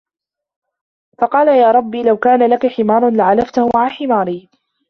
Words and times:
فَقَالَ 1.19 1.47
يَا 1.47 1.71
رَبِّ 1.71 1.95
لَوْ 1.95 2.17
كَانَ 2.17 2.49
لَك 2.49 2.67
حِمَارٌ 2.67 3.09
لَعَلَفْته 3.09 3.69
مَعَ 3.75 3.89
حِمَارِي 3.89 4.49